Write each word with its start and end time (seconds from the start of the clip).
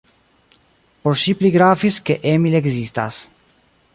Por 1.03 1.19
ŝi 1.25 1.35
pli 1.41 1.51
gravis, 1.57 1.99
ke 2.09 2.17
Emil 2.33 2.61
ekzistas. 2.63 3.21